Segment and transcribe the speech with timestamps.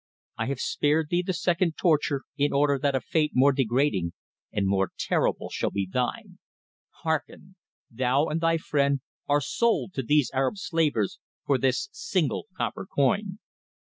[0.35, 4.13] I have spared thee the second torture in order that a fate more degrading
[4.51, 6.39] and more terrible shall be thine.
[7.03, 7.55] Hearken!
[7.91, 13.37] Thou and thy friend are sold to these Arab slavers for this single copper coin."